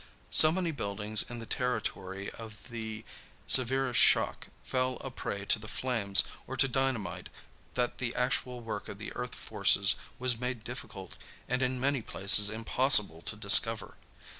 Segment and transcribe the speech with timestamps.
[0.31, 3.05] So many buildings in the territory of the
[3.45, 7.29] severest shock fell a prey to the flames or to dynamite
[7.75, 11.17] that the actual work of the earth forces was made difficult
[11.47, 13.93] and in many places impossible to discover.